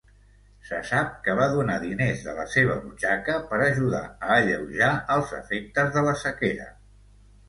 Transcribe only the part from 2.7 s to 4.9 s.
butxaca per ajudar a alleujar